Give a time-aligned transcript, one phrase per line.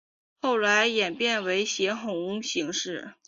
[0.41, 3.13] 后来演变为斜红型式。